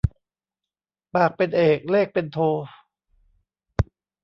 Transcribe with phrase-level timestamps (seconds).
[1.13, 2.37] ปากเป็นเอกเลขเป็นโท